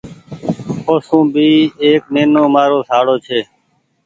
اوسون 0.89 1.23
ڀي 1.33 1.49
ايڪ 1.83 2.03
نينومآرو 2.13 2.79
شاڙو 2.87 3.15
ڇي۔ 3.25 3.39